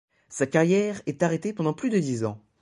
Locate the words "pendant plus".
1.53-1.91